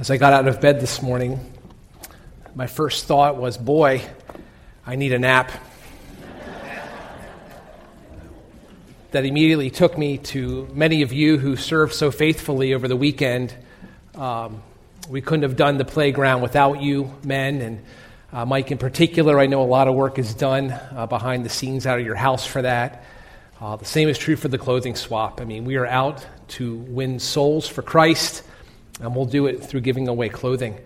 [0.00, 1.38] As I got out of bed this morning,
[2.54, 4.00] my first thought was, boy,
[4.86, 5.52] I need a nap.
[9.10, 13.54] that immediately took me to many of you who served so faithfully over the weekend.
[14.14, 14.62] Um,
[15.10, 17.84] we couldn't have done the playground without you, men, and
[18.32, 19.38] uh, Mike in particular.
[19.38, 22.14] I know a lot of work is done uh, behind the scenes out of your
[22.14, 23.04] house for that.
[23.60, 25.42] Uh, the same is true for the clothing swap.
[25.42, 26.26] I mean, we are out
[26.56, 28.44] to win souls for Christ
[29.00, 30.78] and we'll do it through giving away clothing.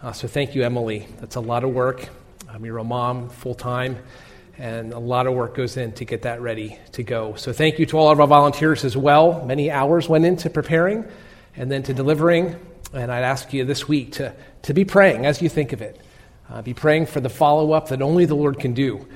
[0.00, 1.06] Uh, so thank you, Emily.
[1.20, 2.08] That's a lot of work.
[2.48, 3.98] Um, you're a mom full time,
[4.58, 7.34] and a lot of work goes in to get that ready to go.
[7.34, 9.44] So thank you to all of our volunteers as well.
[9.44, 11.04] Many hours went into preparing
[11.56, 12.56] and then to delivering.
[12.92, 16.00] And I'd ask you this week to, to be praying as you think of it.
[16.48, 19.06] Uh, be praying for the follow up that only the Lord can do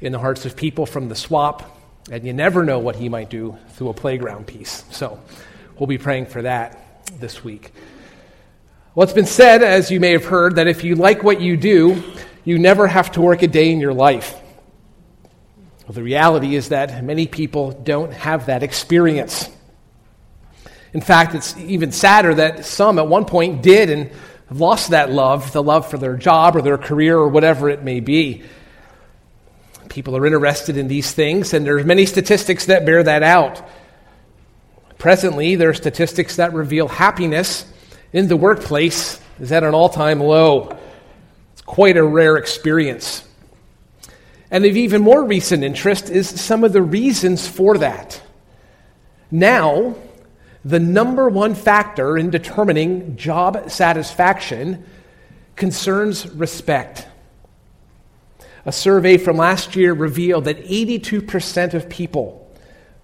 [0.00, 1.78] in the hearts of people from the swap.
[2.10, 4.84] And you never know what He might do through a playground piece.
[4.90, 5.20] So
[5.78, 7.72] we'll be praying for that this week.
[8.98, 11.56] Well, it's been said, as you may have heard, that if you like what you
[11.56, 12.02] do,
[12.42, 14.34] you never have to work a day in your life.
[15.86, 19.48] Well, the reality is that many people don't have that experience.
[20.92, 24.10] In fact, it's even sadder that some at one point did and
[24.48, 27.84] have lost that love, the love for their job or their career or whatever it
[27.84, 28.42] may be.
[29.88, 33.62] People are interested in these things, and there's many statistics that bear that out.
[34.98, 37.64] Presently, there are statistics that reveal happiness
[38.12, 40.76] in the workplace is at an all time low.
[41.52, 43.24] It's quite a rare experience.
[44.50, 48.22] And of even more recent interest is some of the reasons for that.
[49.30, 49.94] Now,
[50.64, 54.84] the number one factor in determining job satisfaction
[55.54, 57.06] concerns respect.
[58.64, 62.44] A survey from last year revealed that 82% of people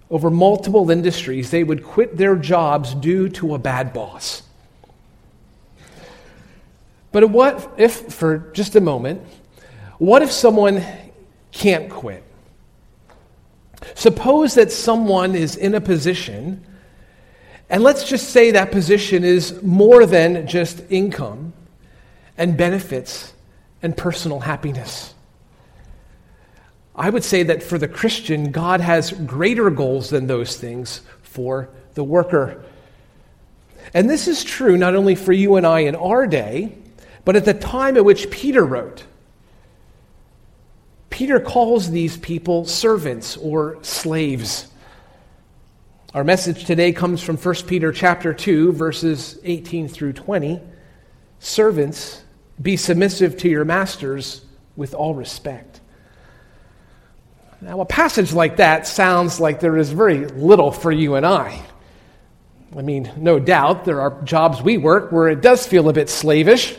[0.09, 4.43] over multiple industries they would quit their jobs due to a bad boss.
[7.15, 9.21] But what if, for just a moment,
[9.99, 10.83] what if someone
[11.53, 12.21] can't quit?
[13.93, 16.65] Suppose that someone is in a position,
[17.69, 21.53] and let's just say that position is more than just income
[22.37, 23.31] and benefits
[23.81, 25.13] and personal happiness.
[26.97, 31.69] I would say that for the Christian, God has greater goals than those things for
[31.93, 32.61] the worker.
[33.93, 36.79] And this is true not only for you and I in our day,
[37.25, 39.03] but at the time at which Peter wrote,
[41.09, 44.67] Peter calls these people servants or slaves.
[46.13, 50.61] Our message today comes from 1 Peter chapter 2 verses 18 through 20.
[51.39, 52.23] Servants,
[52.61, 55.79] be submissive to your masters with all respect.
[57.61, 61.61] Now, a passage like that sounds like there is very little for you and I.
[62.75, 66.09] I mean, no doubt there are jobs we work where it does feel a bit
[66.09, 66.75] slavish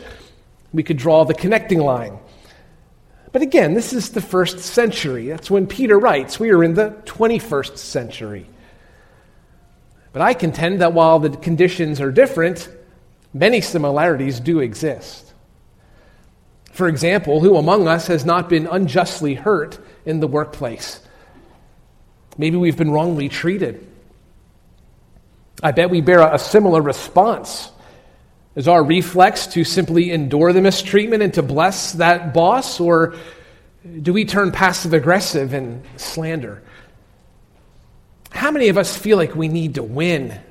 [0.73, 2.19] we could draw the connecting line.
[3.31, 5.27] But again, this is the first century.
[5.27, 6.39] That's when Peter writes.
[6.39, 8.47] We are in the 21st century.
[10.13, 12.69] But I contend that while the conditions are different,
[13.33, 15.33] many similarities do exist.
[16.71, 20.99] For example, who among us has not been unjustly hurt in the workplace?
[22.37, 23.85] Maybe we've been wrongly treated.
[25.61, 27.71] I bet we bear a similar response
[28.57, 33.15] is our reflex to simply endure the mistreatment and to bless that boss, or
[34.01, 36.63] do we turn passive aggressive and slander?
[38.31, 40.41] How many of us feel like we need to win?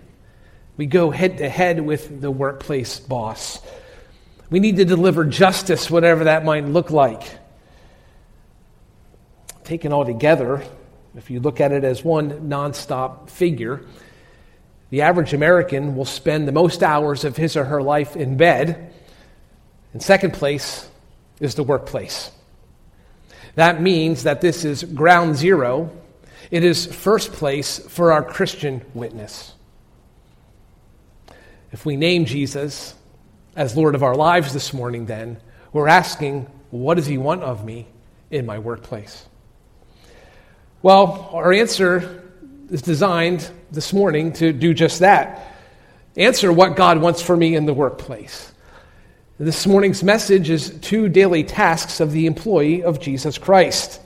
[0.77, 3.61] We go head to head with the workplace boss.
[4.51, 7.25] We need to deliver justice, whatever that might look like.
[9.65, 10.63] Taken all together,
[11.17, 13.85] if you look at it as one nonstop figure,
[14.91, 18.93] the average American will spend the most hours of his or her life in bed.
[19.93, 20.89] In second place
[21.41, 22.31] is the workplace.
[23.57, 25.91] That means that this is ground zero.
[26.51, 29.55] It is first place for our Christian witness.
[31.73, 32.95] If we name Jesus
[33.57, 35.39] as Lord of our lives this morning, then
[35.73, 37.87] we're asking, what does he want of me
[38.31, 39.27] in my workplace?
[40.83, 42.23] Well, our answer
[42.71, 45.53] is designed this morning to do just that
[46.17, 48.53] answer what God wants for me in the workplace.
[49.39, 54.01] This morning's message is two daily tasks of the employee of Jesus Christ.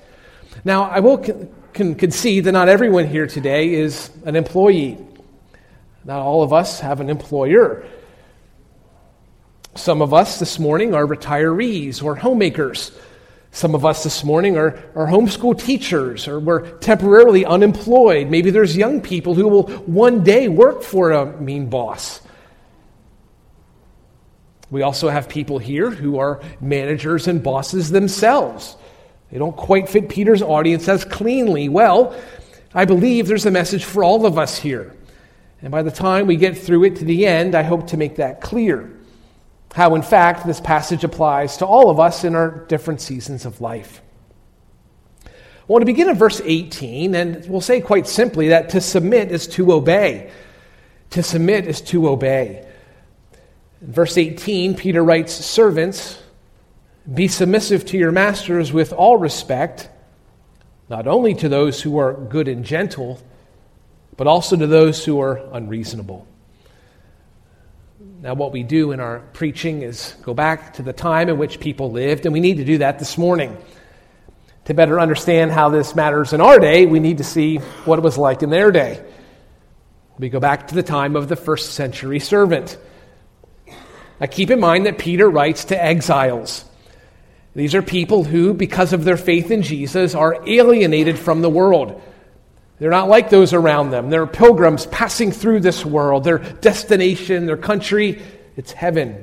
[0.64, 4.98] Now, I will con- concede that not everyone here today is an employee.
[6.04, 7.86] Not all of us have an employer.
[9.76, 12.90] Some of us this morning are retirees or homemakers
[13.52, 18.28] some of us this morning are, are homeschool teachers or we're temporarily unemployed.
[18.30, 22.20] Maybe there's young people who will one day work for a mean boss.
[24.70, 28.76] We also have people here who are managers and bosses themselves.
[29.32, 31.68] They don't quite fit Peter's audience as cleanly.
[31.68, 32.14] Well,
[32.72, 34.94] I believe there's a message for all of us here.
[35.60, 38.16] And by the time we get through it to the end, I hope to make
[38.16, 38.96] that clear.
[39.74, 43.60] How, in fact, this passage applies to all of us in our different seasons of
[43.60, 44.02] life.
[45.26, 49.30] I want to begin in verse 18, and we'll say quite simply that to submit
[49.30, 50.32] is to obey.
[51.10, 52.66] To submit is to obey.
[53.80, 56.20] In verse 18, Peter writes, Servants,
[57.12, 59.88] be submissive to your masters with all respect,
[60.88, 63.20] not only to those who are good and gentle,
[64.16, 66.26] but also to those who are unreasonable.
[68.00, 71.60] Now, what we do in our preaching is go back to the time in which
[71.60, 73.58] people lived, and we need to do that this morning.
[74.64, 78.02] To better understand how this matters in our day, we need to see what it
[78.02, 79.04] was like in their day.
[80.18, 82.78] We go back to the time of the first century servant.
[84.18, 86.64] Now, keep in mind that Peter writes to exiles.
[87.54, 92.00] These are people who, because of their faith in Jesus, are alienated from the world.
[92.80, 94.08] They're not like those around them.
[94.08, 96.24] They're pilgrims passing through this world.
[96.24, 98.22] Their destination, their country,
[98.56, 99.22] it's heaven.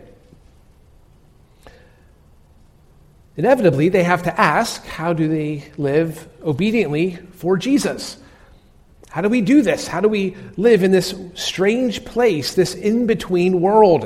[3.35, 8.17] Inevitably, they have to ask how do they live obediently for Jesus?
[9.09, 9.87] How do we do this?
[9.87, 14.03] How do we live in this strange place, this in between world?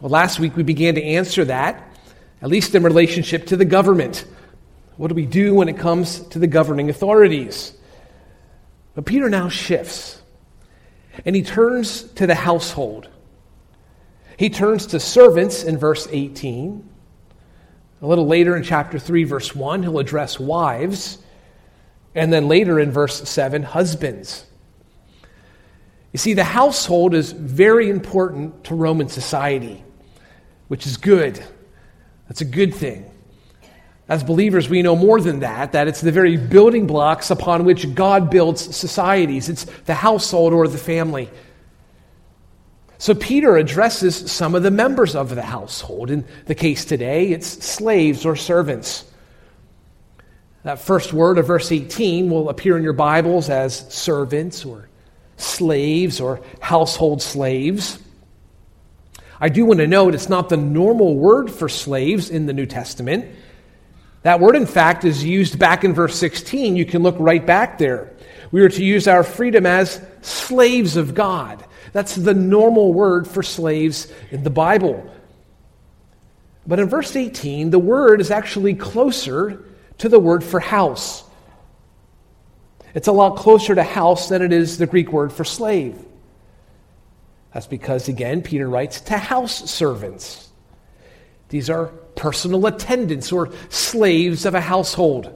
[0.00, 1.96] Well, last week we began to answer that,
[2.42, 4.24] at least in relationship to the government.
[4.96, 7.75] What do we do when it comes to the governing authorities?
[8.96, 10.20] But Peter now shifts
[11.24, 13.08] and he turns to the household.
[14.38, 16.88] He turns to servants in verse 18.
[18.02, 21.18] A little later in chapter 3, verse 1, he'll address wives.
[22.14, 24.44] And then later in verse 7, husbands.
[26.12, 29.84] You see, the household is very important to Roman society,
[30.68, 31.42] which is good.
[32.28, 33.10] That's a good thing.
[34.08, 37.92] As believers, we know more than that, that it's the very building blocks upon which
[37.94, 39.48] God builds societies.
[39.48, 41.28] It's the household or the family.
[42.98, 46.10] So Peter addresses some of the members of the household.
[46.10, 49.04] In the case today, it's slaves or servants.
[50.62, 54.88] That first word of verse 18 will appear in your Bibles as servants or
[55.36, 57.98] slaves or household slaves.
[59.40, 62.66] I do want to note it's not the normal word for slaves in the New
[62.66, 63.26] Testament.
[64.26, 66.74] That word, in fact, is used back in verse 16.
[66.74, 68.12] You can look right back there.
[68.50, 71.64] We are to use our freedom as slaves of God.
[71.92, 75.08] That's the normal word for slaves in the Bible.
[76.66, 79.64] But in verse 18, the word is actually closer
[79.98, 81.22] to the word for house.
[82.96, 86.04] It's a lot closer to house than it is the Greek word for slave.
[87.54, 90.45] That's because, again, Peter writes to house servants.
[91.48, 95.32] These are personal attendants or slaves of a household.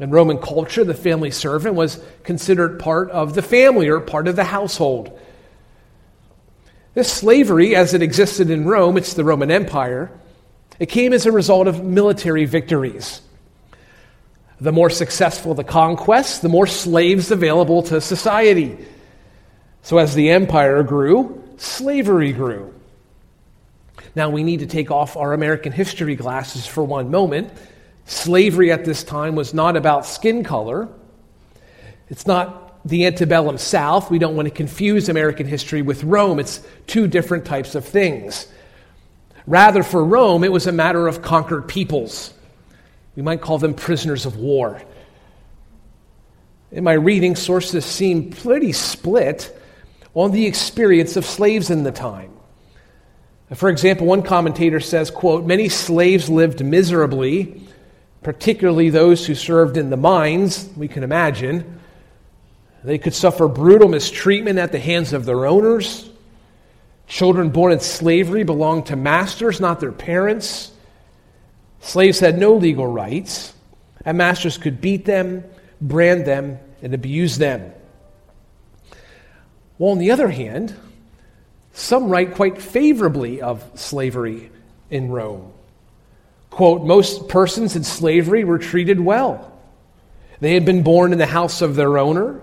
[0.00, 4.36] In Roman culture, the family servant was considered part of the family or part of
[4.36, 5.18] the household.
[6.94, 10.10] This slavery, as it existed in Rome, it's the Roman Empire,
[10.78, 13.22] it came as a result of military victories.
[14.60, 18.78] The more successful the conquest, the more slaves available to society.
[19.82, 22.75] So, as the empire grew, slavery grew.
[24.16, 27.52] Now, we need to take off our American history glasses for one moment.
[28.06, 30.88] Slavery at this time was not about skin color.
[32.08, 34.10] It's not the antebellum South.
[34.10, 36.38] We don't want to confuse American history with Rome.
[36.38, 38.48] It's two different types of things.
[39.46, 42.32] Rather, for Rome, it was a matter of conquered peoples.
[43.16, 44.80] We might call them prisoners of war.
[46.72, 49.54] In my reading, sources seem pretty split
[50.14, 52.35] on the experience of slaves in the time.
[53.54, 57.62] For example, one commentator says, quote, many slaves lived miserably,
[58.22, 61.80] particularly those who served in the mines, we can imagine.
[62.82, 66.10] They could suffer brutal mistreatment at the hands of their owners.
[67.06, 70.72] Children born in slavery belonged to masters, not their parents.
[71.80, 73.54] Slaves had no legal rights,
[74.04, 75.44] and masters could beat them,
[75.80, 77.72] brand them, and abuse them.
[79.78, 80.74] Well, on the other hand,
[81.76, 84.50] some write quite favorably of slavery
[84.90, 85.52] in Rome.
[86.48, 89.52] Quote, most persons in slavery were treated well.
[90.40, 92.40] They had been born in the house of their owner,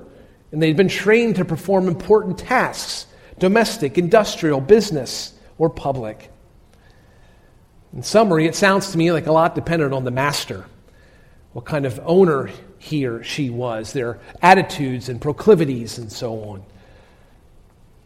[0.52, 3.08] and they had been trained to perform important tasks
[3.40, 6.32] domestic, industrial, business, or public.
[7.92, 10.66] In summary, it sounds to me like a lot depended on the master,
[11.54, 16.64] what kind of owner he or she was, their attitudes and proclivities, and so on.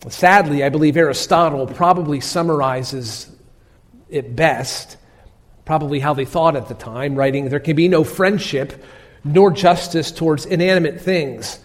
[0.10, 3.30] Sadly, I believe Aristotle probably summarizes
[4.10, 4.98] it best,
[5.66, 8.84] probably how they thought at the time, writing, There can be no friendship
[9.24, 11.60] nor justice towards inanimate things.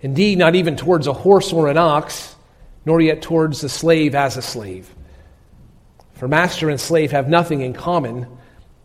[0.00, 2.36] Indeed, not even towards a horse or an ox,
[2.84, 4.94] nor yet towards a slave as a slave.
[6.14, 8.26] For master and slave have nothing in common.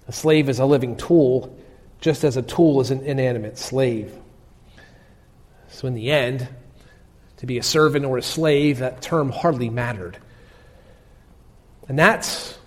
[0.07, 1.55] A slave is a living tool,
[1.99, 4.13] just as a tool is an inanimate slave.
[5.67, 6.47] So, in the end,
[7.39, 10.17] to be a servant or a slave, that term hardly mattered.
[11.87, 12.57] And that's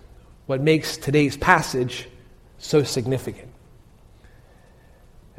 [0.46, 2.08] what makes today's passage
[2.58, 3.50] so significant.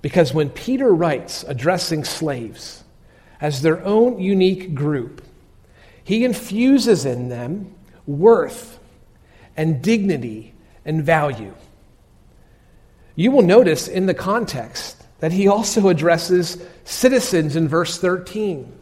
[0.03, 2.83] Because when Peter writes addressing slaves
[3.41, 5.23] as their own unique group,
[6.03, 7.73] he infuses in them
[8.05, 8.79] worth
[9.57, 10.53] and dignity
[10.85, 11.55] and value.
[13.15, 18.81] You will notice in the context that he also addresses citizens in verse 13.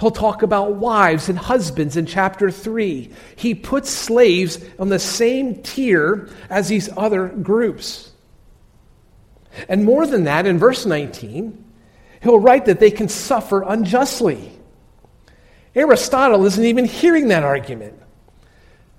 [0.00, 3.10] He'll talk about wives and husbands in chapter 3.
[3.34, 8.12] He puts slaves on the same tier as these other groups.
[9.68, 11.64] And more than that, in verse 19,
[12.22, 14.52] he'll write that they can suffer unjustly.
[15.74, 18.00] Aristotle isn't even hearing that argument.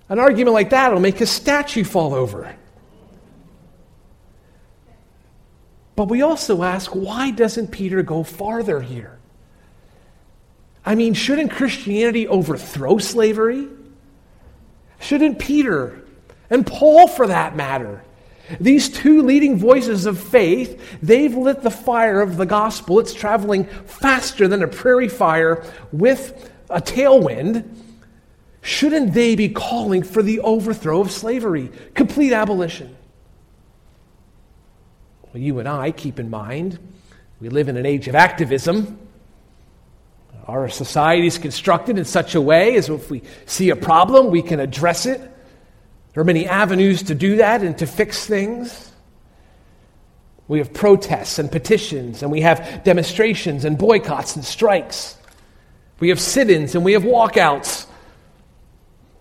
[0.10, 2.56] An argument like that will make a statue fall over.
[5.96, 9.19] But we also ask why doesn't Peter go farther here?
[10.86, 13.68] I mean, shouldn't Christianity overthrow slavery?
[15.00, 16.02] Shouldn't Peter
[16.50, 18.04] and Paul, for that matter,
[18.60, 23.00] these two leading voices of faith, they've lit the fire of the gospel.
[23.00, 27.68] It's traveling faster than a prairie fire with a tailwind.
[28.62, 32.96] Shouldn't they be calling for the overthrow of slavery, complete abolition?
[35.32, 36.80] Well, you and I keep in mind,
[37.40, 38.98] we live in an age of activism.
[40.50, 44.42] Our society is constructed in such a way as if we see a problem, we
[44.42, 45.20] can address it.
[45.20, 48.92] There are many avenues to do that and to fix things.
[50.48, 55.16] We have protests and petitions, and we have demonstrations and boycotts and strikes.
[56.00, 57.86] We have sit ins and we have walkouts.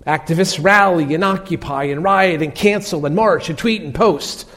[0.06, 4.49] Activists rally and occupy and riot and cancel and march and tweet and post.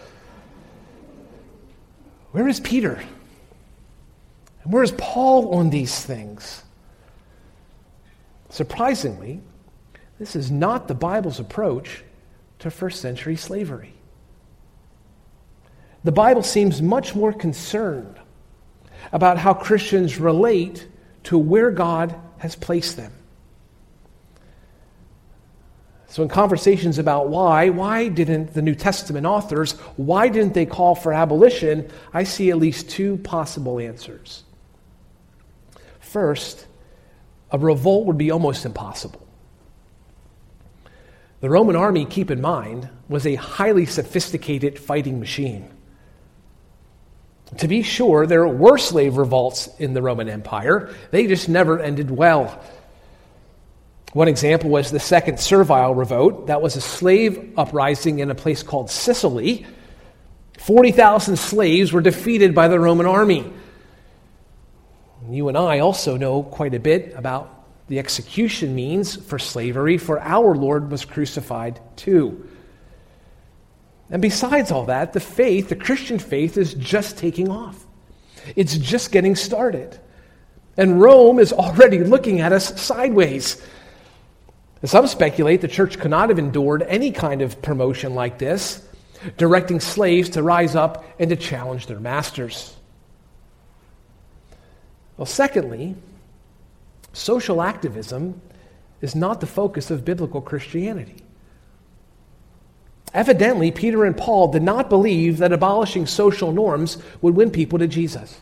[2.32, 3.04] Where is Peter?
[4.64, 6.61] And where is Paul on these things?
[8.52, 9.40] Surprisingly,
[10.20, 12.04] this is not the Bible's approach
[12.60, 13.94] to first century slavery.
[16.04, 18.20] The Bible seems much more concerned
[19.14, 20.86] about how Christians relate
[21.24, 23.14] to where God has placed them.
[26.08, 30.94] So, in conversations about why, why didn't the New Testament authors, why didn't they call
[30.94, 31.90] for abolition?
[32.14, 34.44] I see at least two possible answers.
[36.02, 36.68] First,
[37.52, 39.28] a revolt would be almost impossible.
[41.42, 45.70] The Roman army, keep in mind, was a highly sophisticated fighting machine.
[47.58, 52.10] To be sure, there were slave revolts in the Roman Empire, they just never ended
[52.10, 52.64] well.
[54.14, 56.48] One example was the Second Servile Revolt.
[56.48, 59.66] That was a slave uprising in a place called Sicily.
[60.60, 63.52] 40,000 slaves were defeated by the Roman army.
[65.30, 70.20] You and I also know quite a bit about the execution means for slavery, for
[70.20, 72.48] our Lord was crucified too.
[74.10, 77.86] And besides all that, the faith, the Christian faith, is just taking off.
[78.56, 80.00] It's just getting started.
[80.78, 83.62] And Rome is already looking at us sideways.
[84.84, 88.88] Some speculate the church could not have endured any kind of promotion like this,
[89.38, 92.76] directing slaves to rise up and to challenge their masters.
[95.22, 95.96] Well, secondly,
[97.14, 98.42] Social activism
[99.02, 101.18] is not the focus of biblical Christianity.
[103.14, 107.88] Evidently, Peter and Paul did not believe that abolishing social norms would win people to
[107.88, 108.40] Jesus.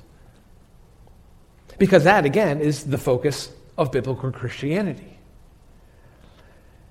[1.79, 5.17] Because that, again, is the focus of biblical Christianity.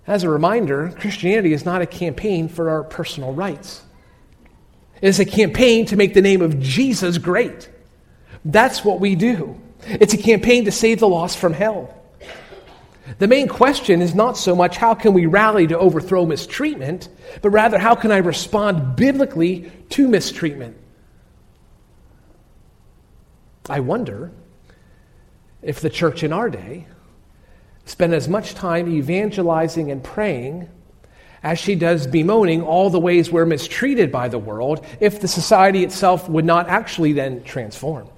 [0.08, 3.82] As a reminder, Christianity is not a campaign for our personal rights.
[5.00, 7.68] It is a campaign to make the name of Jesus great.
[8.44, 9.60] That's what we do.
[9.86, 11.94] It's a campaign to save the lost from hell.
[13.18, 17.08] The main question is not so much how can we rally to overthrow mistreatment,
[17.40, 20.76] but rather how can I respond biblically to mistreatment?
[23.68, 24.30] I wonder
[25.62, 26.86] if the church in our day
[27.86, 30.68] spent as much time evangelizing and praying
[31.42, 35.84] as she does bemoaning all the ways we're mistreated by the world, if the society
[35.84, 38.08] itself would not actually then transform.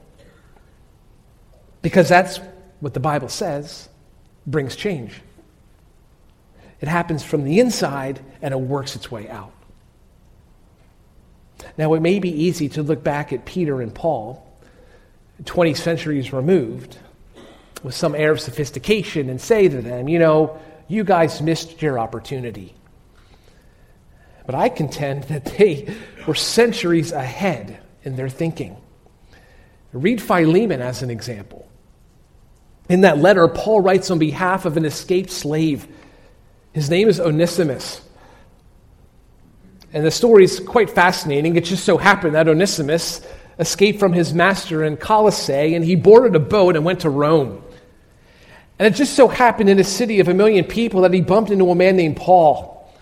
[1.82, 2.40] Because that's
[2.80, 3.88] what the Bible says
[4.46, 5.20] brings change.
[6.80, 9.52] It happens from the inside and it works its way out.
[11.76, 14.46] Now, it may be easy to look back at Peter and Paul,
[15.44, 16.98] 20 centuries removed,
[17.82, 20.58] with some air of sophistication and say to them, you know,
[20.88, 22.74] you guys missed your opportunity.
[24.46, 25.94] But I contend that they
[26.26, 28.76] were centuries ahead in their thinking.
[29.92, 31.69] Read Philemon as an example.
[32.90, 35.86] In that letter, Paul writes on behalf of an escaped slave.
[36.72, 38.00] His name is Onesimus.
[39.92, 41.54] And the story is quite fascinating.
[41.54, 43.24] It just so happened that Onesimus
[43.60, 47.62] escaped from his master in Colossae and he boarded a boat and went to Rome.
[48.80, 51.52] And it just so happened in a city of a million people that he bumped
[51.52, 52.92] into a man named Paul.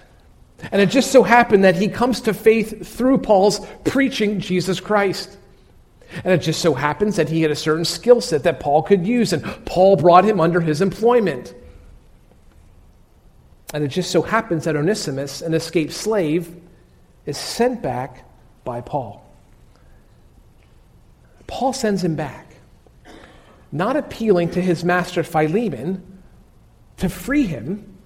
[0.71, 5.38] And it just so happened that he comes to faith through Paul's preaching Jesus Christ.
[6.25, 9.07] And it just so happens that he had a certain skill set that Paul could
[9.07, 11.55] use, and Paul brought him under his employment.
[13.75, 16.57] And it just so happens that Onesimus, an escaped slave,
[17.27, 18.25] is sent back
[18.65, 19.25] by Paul.
[21.47, 22.55] Paul sends him back,
[23.71, 26.21] not appealing to his master Philemon
[26.99, 27.99] to free him,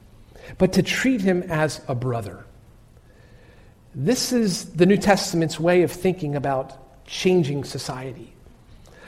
[0.58, 2.44] but to treat him as a brother.
[3.94, 6.81] This is the New Testament's way of thinking about
[7.12, 8.32] changing society,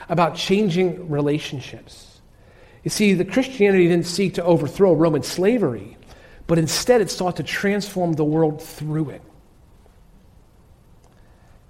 [0.07, 2.21] about changing relationships.
[2.83, 5.97] You see, the Christianity didn't seek to overthrow Roman slavery,
[6.45, 9.23] but instead it sought to transform the world through it.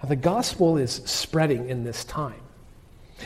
[0.03, 2.41] Now, the gospel is spreading in this time.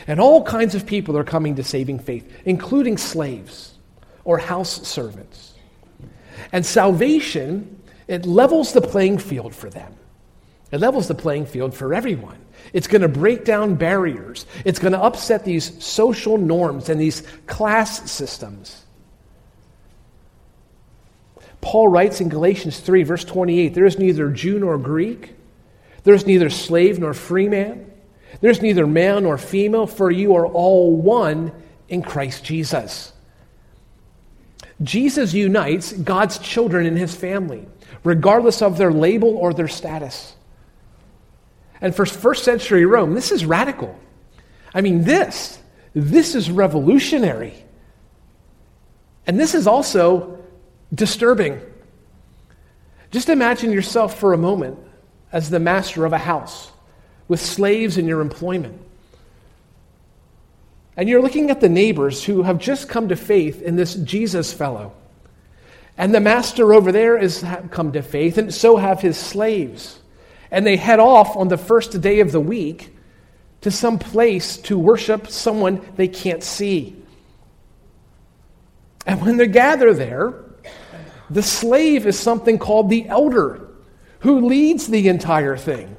[0.06, 3.76] And all kinds of people are coming to saving faith, including slaves
[4.22, 5.54] or house servants.
[6.52, 9.96] And salvation, it levels the playing field for them.
[10.70, 12.38] It levels the playing field for everyone.
[12.72, 14.46] It's going to break down barriers.
[14.64, 18.84] It's going to upset these social norms and these class systems.
[21.60, 25.34] Paul writes in Galatians 3, verse 28 there is neither Jew nor Greek,
[26.04, 27.90] there's neither slave nor free man.
[28.40, 31.52] There's neither male nor female, for you are all one
[31.88, 33.12] in Christ Jesus.
[34.82, 37.66] Jesus unites God's children in his family,
[38.02, 40.34] regardless of their label or their status.
[41.80, 43.98] And for first century Rome, this is radical.
[44.74, 45.58] I mean, this,
[45.94, 47.54] this is revolutionary.
[49.26, 50.42] And this is also
[50.92, 51.60] disturbing.
[53.10, 54.78] Just imagine yourself for a moment
[55.32, 56.70] as the master of a house
[57.28, 58.80] with slaves in your employment.
[60.96, 64.52] And you're looking at the neighbors who have just come to faith in this Jesus
[64.52, 64.92] fellow.
[65.96, 69.99] And the master over there has come to faith, and so have his slaves.
[70.50, 72.96] And they head off on the first day of the week
[73.60, 76.96] to some place to worship someone they can't see.
[79.06, 80.34] And when they gather there,
[81.28, 83.68] the slave is something called the elder
[84.20, 85.96] who leads the entire thing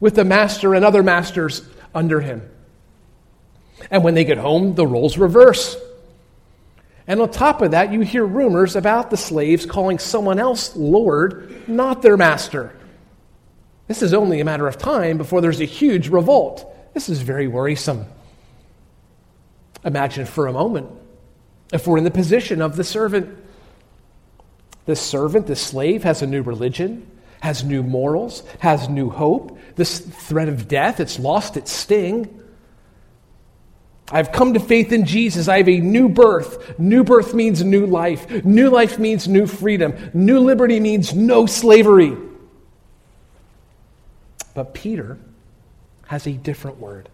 [0.00, 1.62] with the master and other masters
[1.94, 2.42] under him.
[3.90, 5.76] And when they get home, the roles reverse.
[7.06, 11.68] And on top of that, you hear rumors about the slaves calling someone else Lord,
[11.68, 12.74] not their master.
[13.88, 16.72] This is only a matter of time before there's a huge revolt.
[16.94, 18.06] This is very worrisome.
[19.84, 20.90] Imagine for a moment
[21.72, 23.36] if we're in the position of the servant.
[24.86, 27.08] This servant, this slave, has a new religion,
[27.40, 29.58] has new morals, has new hope.
[29.76, 32.42] This threat of death, it's lost its sting.
[34.10, 35.48] I've come to faith in Jesus.
[35.48, 36.78] I have a new birth.
[36.78, 38.44] New birth means new life.
[38.44, 40.10] New life means new freedom.
[40.14, 42.16] New liberty means no slavery.
[44.56, 45.18] But Peter
[46.06, 47.10] has a different word.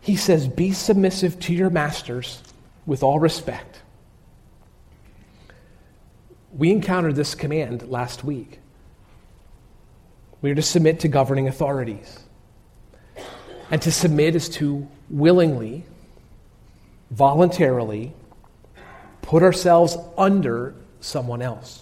[0.00, 2.42] He says, Be submissive to your masters
[2.84, 3.80] with all respect.
[6.52, 8.58] We encountered this command last week.
[10.40, 12.18] We are to submit to governing authorities.
[13.70, 15.84] And to submit is to willingly,
[17.12, 18.14] voluntarily
[19.22, 21.81] put ourselves under someone else.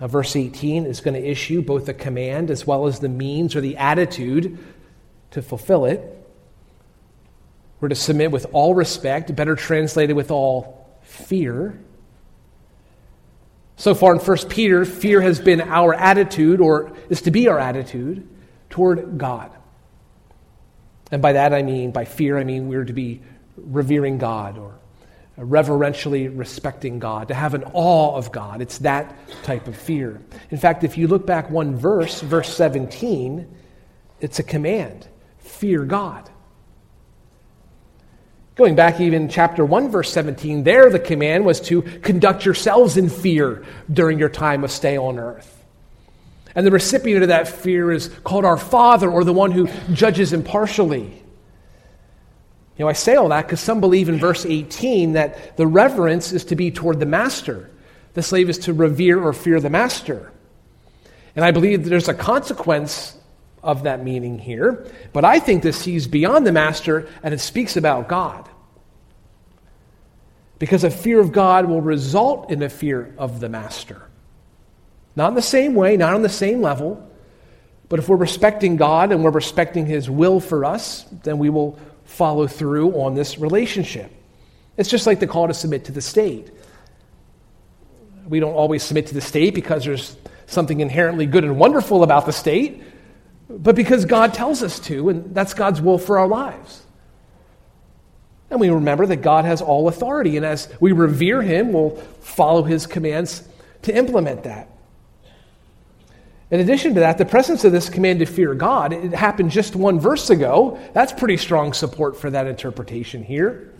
[0.00, 3.56] Now, verse 18 is going to issue both the command as well as the means
[3.56, 4.58] or the attitude
[5.30, 6.12] to fulfill it.
[7.80, 11.78] We're to submit with all respect, better translated with all fear.
[13.76, 17.58] So far in 1 Peter, fear has been our attitude, or is to be our
[17.58, 18.26] attitude,
[18.70, 19.50] toward God.
[21.10, 23.20] And by that I mean, by fear, I mean we're to be
[23.56, 24.78] revering God or
[25.36, 28.62] reverentially respecting God, to have an awe of God.
[28.62, 30.20] It's that type of fear.
[30.50, 33.46] In fact, if you look back one verse, verse 17,
[34.20, 36.30] it's a command fear God.
[38.56, 43.10] Going back even chapter 1, verse 17, there the command was to conduct yourselves in
[43.10, 45.52] fear during your time of stay on earth.
[46.54, 50.32] And the recipient of that fear is called our Father or the one who judges
[50.32, 51.22] impartially.
[52.76, 56.32] You know, I say all that because some believe in verse 18 that the reverence
[56.32, 57.70] is to be toward the master.
[58.14, 60.30] The slave is to revere or fear the master.
[61.34, 63.16] And I believe that there's a consequence
[63.62, 67.76] of that meaning here, but I think this sees beyond the master and it speaks
[67.76, 68.48] about God.
[70.58, 74.02] Because a fear of God will result in a fear of the master.
[75.14, 77.10] Not in the same way, not on the same level,
[77.88, 81.78] but if we're respecting God and we're respecting His will for us, then we will
[82.06, 84.10] follow through on this relationship.
[84.76, 86.50] It's just like the call to submit to the state.
[88.28, 90.16] We don't always submit to the state because there's
[90.46, 92.82] something inherently good and wonderful about the state,
[93.48, 96.82] but because God tells us to, and that's God's will for our lives.
[98.50, 102.62] And we remember that God has all authority, and as we revere Him, we'll follow
[102.62, 103.46] His commands
[103.82, 104.68] to implement that.
[106.50, 109.74] In addition to that, the presence of this command to fear God, it happened just
[109.74, 110.78] one verse ago.
[110.92, 113.72] That's pretty strong support for that interpretation here.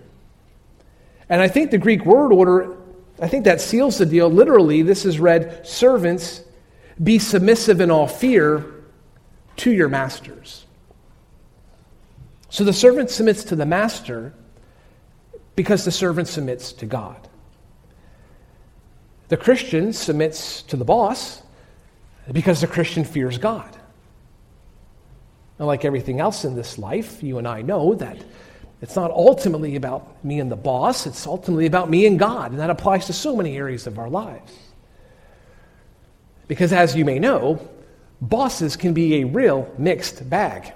[1.28, 2.76] And I think the Greek word order,
[3.20, 4.28] I think that seals the deal.
[4.28, 6.42] Literally, this is read servants,
[7.02, 8.74] be submissive in all fear
[9.58, 10.66] to your masters.
[12.48, 14.34] So the servant submits to the master
[15.54, 17.28] because the servant submits to God.
[19.28, 21.42] The Christian submits to the boss
[22.32, 23.76] because the Christian fears God.
[25.58, 28.22] And like everything else in this life, you and I know that
[28.82, 32.50] it's not ultimately about me and the boss, it's ultimately about me and God.
[32.50, 34.52] And that applies to so many areas of our lives.
[36.46, 37.66] Because as you may know,
[38.20, 40.72] bosses can be a real mixed bag,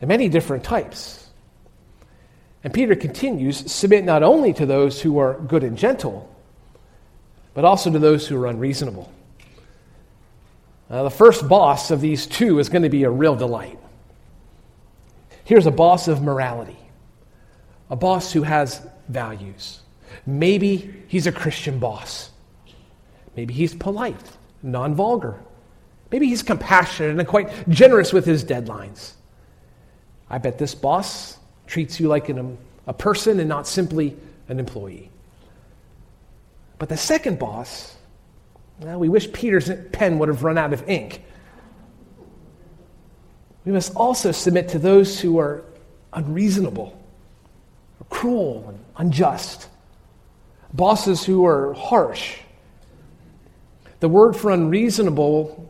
[0.00, 1.28] and many different types.
[2.64, 6.34] And Peter continues submit not only to those who are good and gentle,
[7.54, 9.12] but also to those who are unreasonable.
[10.90, 13.78] Uh, the first boss of these two is going to be a real delight.
[15.44, 16.78] Here's a boss of morality,
[17.90, 19.80] a boss who has values.
[20.26, 22.30] Maybe he's a Christian boss.
[23.36, 25.40] Maybe he's polite, non vulgar.
[26.10, 29.12] Maybe he's compassionate and quite generous with his deadlines.
[30.30, 34.16] I bet this boss treats you like an, a person and not simply
[34.48, 35.10] an employee.
[36.78, 37.96] But the second boss,
[38.80, 41.22] well, we wish Peter's pen would have run out of ink.
[43.64, 45.64] We must also submit to those who are
[46.12, 46.98] unreasonable,
[48.00, 49.68] or cruel, and unjust.
[50.72, 52.36] Bosses who are harsh.
[54.00, 55.68] The word for unreasonable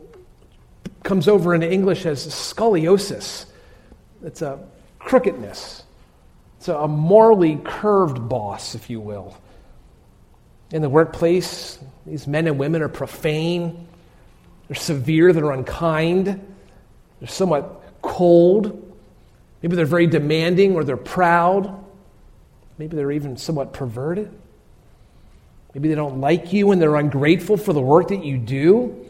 [1.03, 3.45] comes over into English as scoliosis.
[4.23, 4.59] It's a
[4.99, 5.83] crookedness.
[6.57, 9.35] It's a morally curved boss, if you will.
[10.71, 13.87] In the workplace, these men and women are profane,
[14.67, 16.27] they're severe, they're unkind,
[17.19, 18.85] they're somewhat cold.
[19.61, 21.83] Maybe they're very demanding or they're proud.
[22.77, 24.31] Maybe they're even somewhat perverted.
[25.73, 29.05] Maybe they don't like you and they're ungrateful for the work that you do.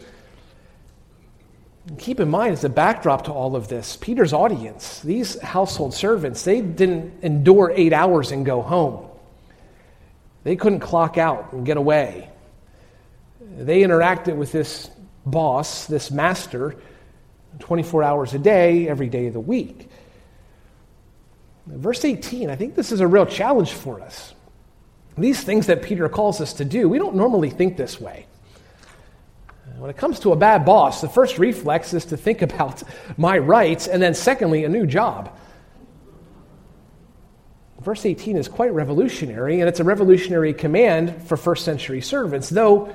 [1.88, 5.94] And keep in mind, as a backdrop to all of this, Peter's audience, these household
[5.94, 9.09] servants, they didn't endure eight hours and go home.
[10.44, 12.30] They couldn't clock out and get away.
[13.42, 14.90] They interacted with this
[15.26, 16.76] boss, this master,
[17.60, 19.90] 24 hours a day, every day of the week.
[21.68, 24.34] Verse 18, I think this is a real challenge for us.
[25.18, 28.26] These things that Peter calls us to do, we don't normally think this way.
[29.78, 32.84] When it comes to a bad boss, the first reflex is to think about
[33.18, 35.38] my rights, and then, secondly, a new job.
[37.90, 42.94] Verse 18 is quite revolutionary, and it's a revolutionary command for first century servants, though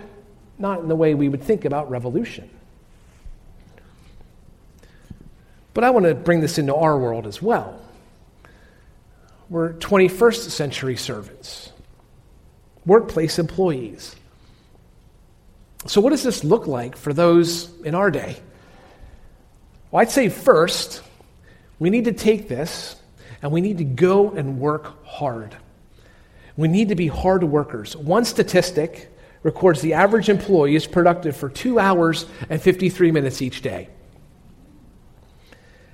[0.57, 2.49] not in the way we would think about revolution.
[5.73, 7.77] But I want to bring this into our world as well.
[9.51, 11.73] We're 21st century servants,
[12.87, 14.15] workplace employees.
[15.87, 18.37] So, what does this look like for those in our day?
[19.91, 21.03] Well, I'd say first,
[21.81, 22.95] we need to take this
[23.45, 25.55] and we need to go and work hard.
[26.57, 27.95] We need to be hard workers.
[27.95, 33.61] One statistic records the average employee is productive for two hours and 53 minutes each
[33.61, 33.91] day.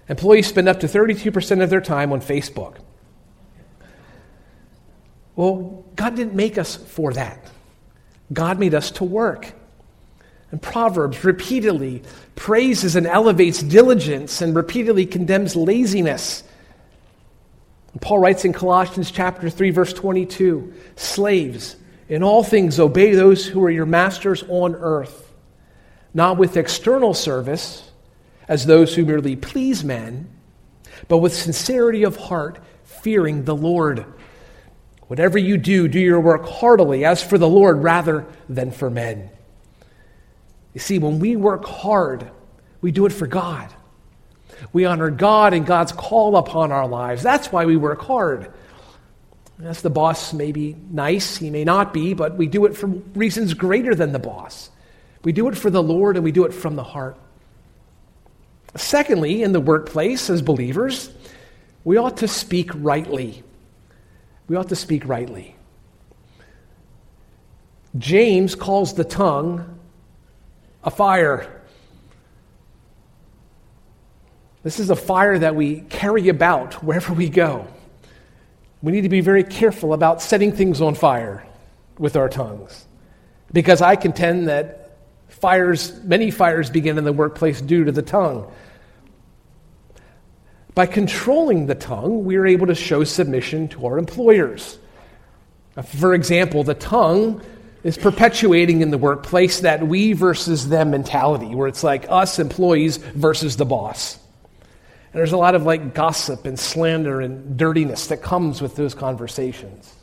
[0.09, 2.77] Employees spend up to 32% of their time on Facebook.
[5.35, 7.51] Well, God didn't make us for that.
[8.33, 9.55] God made us to work.
[10.53, 12.05] And Proverbs repeatedly
[12.37, 16.45] praises and elevates diligence and repeatedly condemns laziness.
[17.99, 21.77] Paul writes in Colossians chapter 3 verse 22, slaves,
[22.09, 25.33] in all things obey those who are your masters on earth,
[26.15, 27.91] not with external service
[28.49, 30.29] as those who merely please men,
[31.09, 34.05] but with sincerity of heart, fearing the Lord.
[35.07, 39.31] Whatever you do, do your work heartily as for the Lord rather than for men.
[40.75, 42.31] You see, when we work hard,
[42.81, 43.73] we do it for God.
[44.73, 47.23] We honor God and God's call upon our lives.
[47.23, 48.53] That's why we work hard.
[49.63, 52.87] Yes, the boss may be nice, he may not be, but we do it for
[52.87, 54.71] reasons greater than the boss.
[55.23, 57.19] We do it for the Lord and we do it from the heart.
[58.77, 61.11] Secondly, in the workplace as believers,
[61.85, 63.43] we ought to speak rightly.
[64.49, 65.57] We ought to speak rightly.
[67.99, 69.79] James calls the tongue
[70.85, 71.60] a fire.
[74.63, 77.67] This is a fire that we carry about wherever we go.
[78.83, 81.47] We need to be very careful about setting things on fire
[81.99, 82.87] with our tongues.
[83.53, 88.51] Because I contend that fires, many fires begin in the workplace due to the tongue.
[90.75, 94.79] By controlling the tongue, we are able to show submission to our employers.
[95.85, 97.43] For example, the tongue
[97.83, 102.99] is perpetuating in the workplace that we versus them mentality, where it's like us employees
[102.99, 104.20] versus the boss.
[105.13, 108.95] And there's a lot of like gossip and slander and dirtiness that comes with those
[108.95, 109.95] conversations.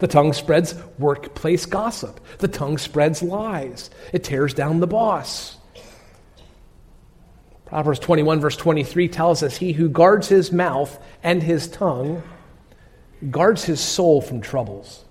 [0.00, 2.20] The tongue spreads workplace gossip.
[2.38, 3.90] The tongue spreads lies.
[4.12, 5.56] It tears down the boss.
[7.66, 12.22] Proverbs 21, verse 23 tells us He who guards his mouth and his tongue
[13.30, 15.04] guards his soul from troubles.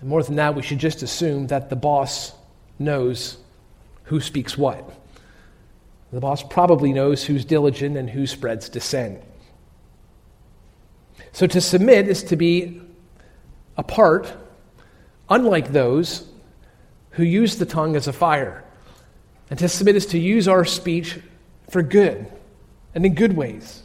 [0.00, 2.32] And more than that, we should just assume that the boss
[2.78, 3.36] knows
[4.04, 5.01] who speaks what.
[6.12, 9.22] The boss probably knows who's diligent and who spreads dissent.
[11.32, 12.82] So to submit is to be
[13.78, 14.30] apart,
[15.30, 16.28] unlike those
[17.12, 18.62] who use the tongue as a fire.
[19.48, 21.18] And to submit is to use our speech
[21.70, 22.26] for good
[22.94, 23.82] and in good ways.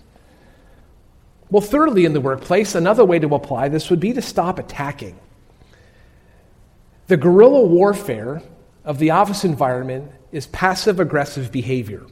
[1.50, 5.18] Well, thirdly, in the workplace, another way to apply this would be to stop attacking.
[7.08, 8.42] The guerrilla warfare
[8.84, 12.06] of the office environment is passive aggressive behavior.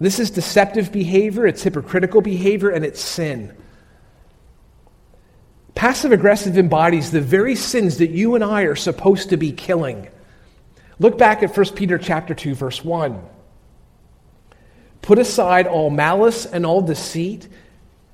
[0.00, 3.56] This is deceptive behavior, it's hypocritical behavior, and it's sin.
[5.74, 10.08] Passive aggressive embodies the very sins that you and I are supposed to be killing.
[10.98, 13.20] Look back at 1 Peter chapter 2 verse 1.
[15.00, 17.48] Put aside all malice and all deceit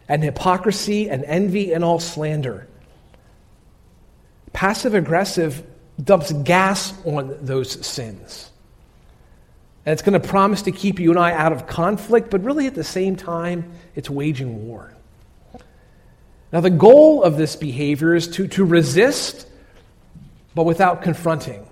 [0.09, 2.67] and hypocrisy and envy and all slander.
[4.55, 5.63] Passive aggressive
[6.03, 8.48] dumps gas on those sins.
[9.85, 12.67] And it's going to promise to keep you and I out of conflict, but really
[12.67, 14.93] at the same time, it's waging war.
[16.53, 19.47] Now, the goal of this behavior is to, to resist,
[20.55, 21.67] but without confronting.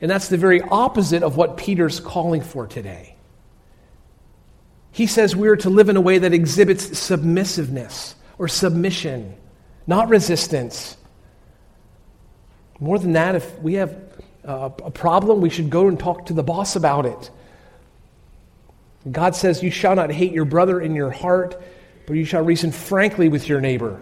[0.00, 3.16] And that's the very opposite of what Peter's calling for today.
[4.92, 9.34] He says we are to live in a way that exhibits submissiveness or submission,
[9.86, 10.96] not resistance.
[12.80, 14.09] More than that, if we have
[14.44, 17.30] uh, a problem, we should go and talk to the boss about it.
[19.10, 21.60] God says, You shall not hate your brother in your heart,
[22.06, 24.00] but you shall reason frankly with your neighbor,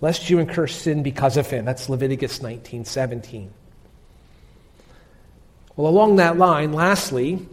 [0.00, 1.64] lest you incur sin because of him.
[1.64, 3.50] That's Leviticus 19 17.
[5.76, 7.46] Well, along that line, lastly,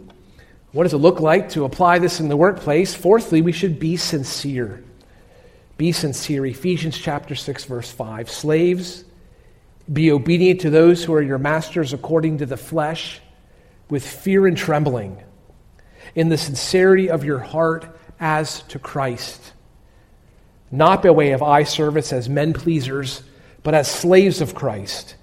[0.72, 2.92] what does it look like to apply this in the workplace?
[2.92, 4.82] Fourthly, we should be sincere.
[5.76, 6.44] Be sincere.
[6.46, 8.30] Ephesians chapter 6, verse 5.
[8.30, 9.04] Slaves,
[9.92, 13.20] be obedient to those who are your masters according to the flesh,
[13.88, 15.22] with fear and trembling,
[16.14, 19.52] in the sincerity of your heart as to Christ.
[20.70, 23.22] Not by way of eye service as men pleasers,
[23.62, 25.14] but as slaves of Christ,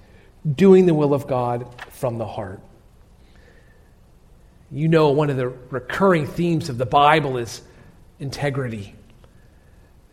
[0.50, 2.60] doing the will of God from the heart.
[4.70, 7.62] You know, one of the recurring themes of the Bible is
[8.18, 8.94] integrity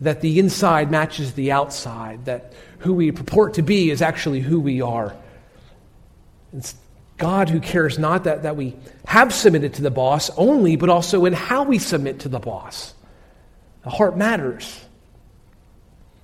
[0.02, 4.60] that the inside matches the outside, that who we purport to be is actually who
[4.60, 5.15] we are.
[6.54, 6.76] It's
[7.17, 11.26] God who cares not that, that we have submitted to the boss only, but also
[11.26, 12.94] in how we submit to the boss.
[13.84, 14.84] The heart matters.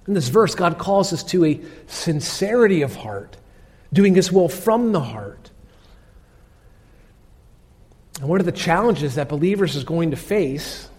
[0.07, 3.37] In this verse, God calls us to a sincerity of heart,
[3.93, 5.51] doing His will from the heart.
[8.19, 10.89] And one of the challenges that believers is going to face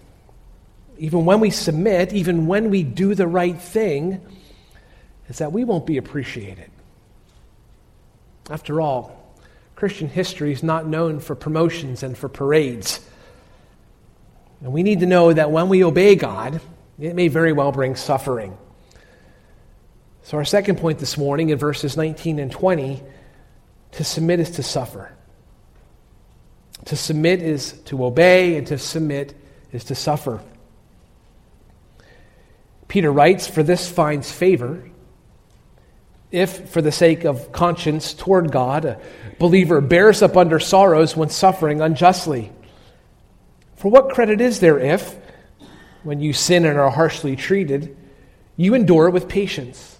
[0.99, 4.21] even when we submit, even when we do the right thing,
[5.29, 6.69] is that we won't be appreciated.
[8.49, 9.15] After all,
[9.75, 12.99] Christian history is not known for promotions and for parades.
[14.61, 16.59] And we need to know that when we obey God,
[16.99, 18.57] It may very well bring suffering.
[20.23, 23.01] So, our second point this morning in verses 19 and 20
[23.93, 25.11] to submit is to suffer.
[26.85, 29.33] To submit is to obey, and to submit
[29.71, 30.41] is to suffer.
[32.89, 34.88] Peter writes, For this finds favor
[36.31, 39.01] if, for the sake of conscience toward God, a
[39.39, 42.51] believer bears up under sorrows when suffering unjustly.
[43.75, 45.17] For what credit is there if,
[46.03, 47.97] when you sin and are harshly treated,
[48.57, 49.97] you endure it with patience?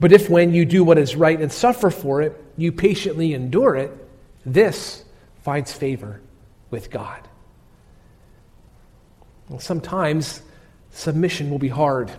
[0.00, 3.76] But if, when you do what is right and suffer for it, you patiently endure
[3.76, 3.92] it,
[4.44, 5.04] this
[5.42, 6.20] finds favor
[6.70, 7.28] with God.
[9.58, 10.42] Sometimes
[10.90, 12.10] submission will be hard.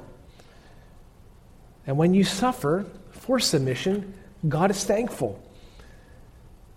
[1.86, 4.14] And when you suffer for submission,
[4.48, 5.42] God is thankful.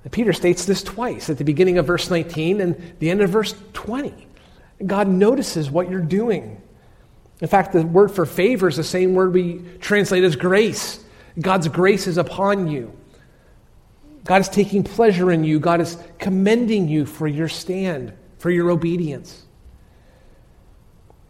[0.05, 3.31] And Peter states this twice at the beginning of verse 19 and the end of
[3.31, 4.27] verse 20.
[4.85, 6.61] God notices what you're doing.
[7.40, 11.05] In fact, the word for favor is the same word we translate as grace.
[11.40, 12.97] God's grace is upon you.
[14.25, 15.61] God is taking pleasure in you.
[15.61, 19.45] God is commending you for your stand, for your obedience.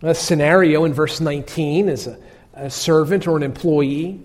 [0.02, 2.18] A scenario in verse 19 is a,
[2.56, 4.20] a servant or an employee.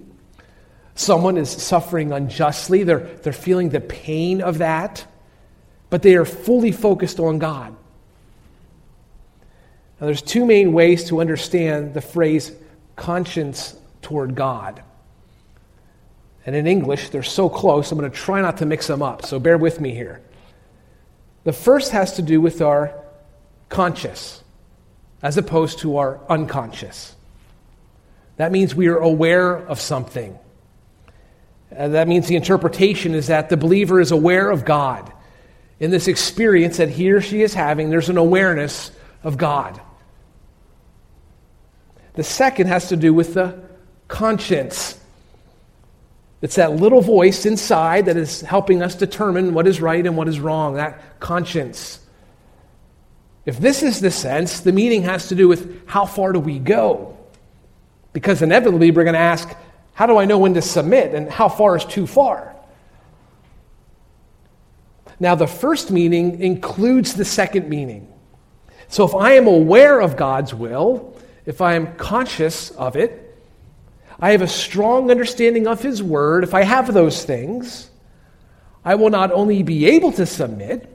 [0.96, 5.06] Someone is suffering unjustly, they're, they're feeling the pain of that,
[5.90, 7.76] but they are fully focused on God.
[10.00, 12.52] Now, there's two main ways to understand the phrase
[12.96, 14.82] conscience toward God.
[16.46, 19.26] And in English, they're so close, I'm going to try not to mix them up,
[19.26, 20.22] so bear with me here.
[21.44, 22.94] The first has to do with our
[23.70, 24.44] conscious,
[25.22, 27.16] as opposed to our unconscious.
[28.42, 30.36] That means we are aware of something.
[31.78, 35.14] Uh, that means the interpretation is that the believer is aware of God.
[35.80, 38.90] In this experience that he or she is having, there's an awareness
[39.24, 39.80] of God.
[42.16, 43.60] The second has to do with the
[44.08, 45.00] conscience.
[46.42, 50.28] It's that little voice inside that is helping us determine what is right and what
[50.28, 52.00] is wrong, that conscience.
[53.46, 56.58] If this is the sense, the meaning has to do with how far do we
[56.58, 57.20] go?
[58.14, 59.50] Because inevitably we're going to ask,
[59.94, 62.56] how do I know when to submit and how far is too far?
[65.20, 68.12] Now, the first meaning includes the second meaning.
[68.88, 73.40] So if I am aware of God's will, if I am conscious of it,
[74.20, 77.90] I have a strong understanding of His Word, if I have those things,
[78.84, 80.88] I will not only be able to submit,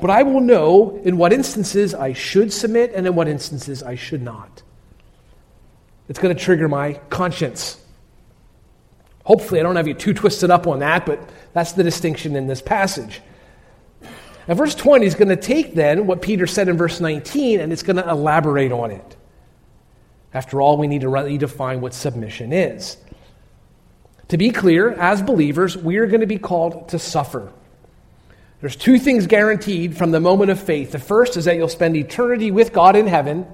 [0.00, 3.94] but I will know in what instances I should submit and in what instances I
[3.94, 4.62] should not.
[6.08, 7.80] It's going to trigger my conscience.
[9.24, 11.20] Hopefully, I don't have you too twisted up on that, but
[11.52, 13.20] that's the distinction in this passage.
[14.46, 17.72] Now, verse 20 is going to take then what Peter said in verse 19 and
[17.72, 19.16] it's going to elaborate on it.
[20.32, 22.98] After all, we need to rightly define what submission is.
[24.28, 27.52] To be clear, as believers, we are going to be called to suffer.
[28.60, 30.92] There's two things guaranteed from the moment of faith.
[30.92, 33.46] The first is that you'll spend eternity with God in heaven,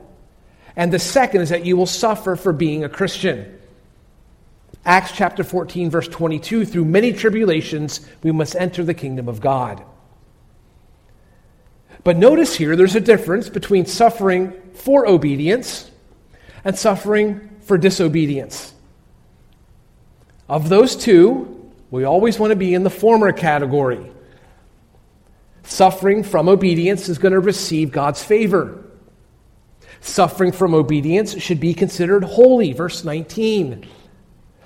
[0.77, 3.59] and the second is that you will suffer for being a Christian.
[4.85, 9.85] Acts chapter 14, verse 22 through many tribulations, we must enter the kingdom of God.
[12.05, 15.91] But notice here, there's a difference between suffering for obedience
[16.65, 18.75] and suffering for disobedience.
[20.49, 24.11] Of those two, we always want to be in the former category.
[25.63, 28.83] Suffering from obedience is going to receive God's favor.
[30.03, 33.87] Suffering from obedience should be considered holy, verse 19.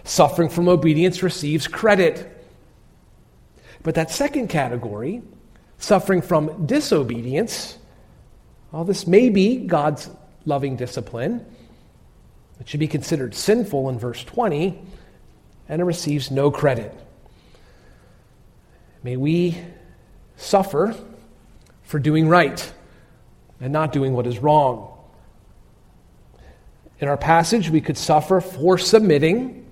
[0.02, 2.32] Suffering from obedience receives credit.
[3.82, 5.22] But that second category,
[5.76, 7.76] suffering from disobedience,
[8.72, 10.08] well, this may be God's
[10.46, 11.44] loving discipline,
[12.58, 14.80] it should be considered sinful in verse 20,
[15.68, 16.94] and it receives no credit.
[19.02, 19.58] May we
[20.38, 20.96] suffer
[21.82, 22.72] for doing right
[23.60, 24.95] and not doing what is wrong.
[27.00, 29.66] In our passage, we could suffer for submitting.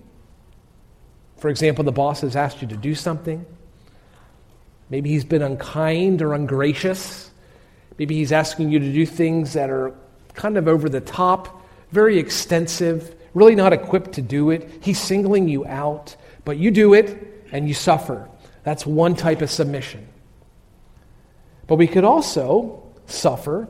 [1.39, 3.45] For example, the boss has asked you to do something.
[4.91, 7.31] Maybe he's been unkind or ungracious.
[7.99, 9.95] Maybe he's asking you to do things that are
[10.35, 11.63] kind of over the top
[11.95, 14.69] very extensive, really not equipped to do it.
[14.83, 18.29] He's singling you out, but you do it and you suffer.
[18.65, 20.09] That's one type of submission.
[21.69, 23.69] But we could also suffer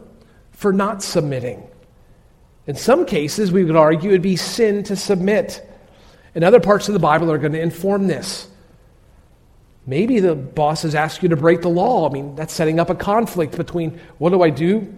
[0.53, 1.69] for not submitting.
[2.67, 5.69] In some cases, we would argue it'd be sin to submit.
[6.35, 8.49] And other parts of the Bible are going to inform this.
[9.87, 12.09] Maybe the boss has asked you to break the law.
[12.09, 14.93] I mean, that's setting up a conflict between what do I do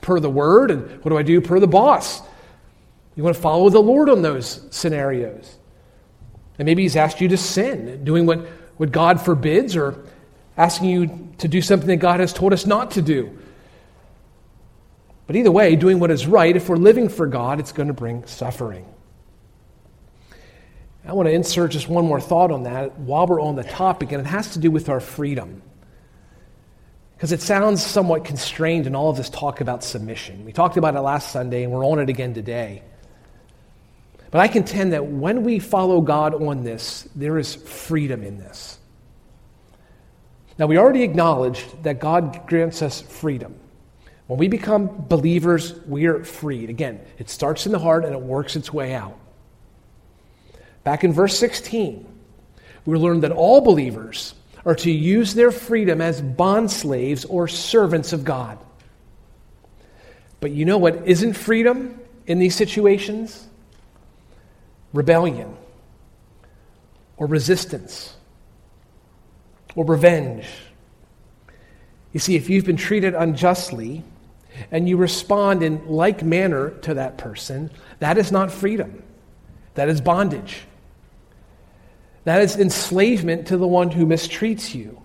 [0.00, 2.20] per the word and what do I do per the boss.
[3.14, 5.56] You want to follow the Lord on those scenarios.
[6.58, 8.40] And maybe He's asked you to sin, doing what,
[8.76, 10.04] what God forbids, or
[10.56, 13.38] asking you to do something that God has told us not to do.
[15.26, 17.94] But either way, doing what is right, if we're living for God, it's going to
[17.94, 18.86] bring suffering.
[21.06, 24.12] I want to insert just one more thought on that while we're on the topic,
[24.12, 25.62] and it has to do with our freedom.
[27.16, 30.44] Because it sounds somewhat constrained in all of this talk about submission.
[30.44, 32.82] We talked about it last Sunday, and we're on it again today.
[34.30, 38.78] But I contend that when we follow God on this, there is freedom in this.
[40.58, 43.54] Now, we already acknowledged that God grants us freedom.
[44.26, 46.70] When we become believers, we are freed.
[46.70, 49.18] Again, it starts in the heart and it works its way out.
[50.82, 52.06] Back in verse 16,
[52.86, 58.12] we learned that all believers are to use their freedom as bond slaves or servants
[58.12, 58.58] of God.
[60.40, 63.46] But you know what isn't freedom in these situations?
[64.92, 65.56] Rebellion
[67.16, 68.14] or resistance
[69.74, 70.46] or revenge.
[72.12, 74.04] You see, if you've been treated unjustly
[74.70, 79.02] and you respond in like manner to that person, that is not freedom.
[79.74, 80.62] That is bondage.
[82.24, 85.02] That is enslavement to the one who mistreats you.